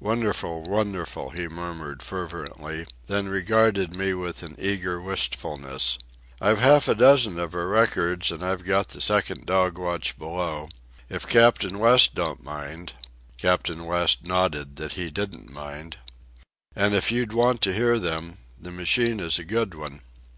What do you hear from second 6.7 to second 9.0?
a dozen of her records, and I've got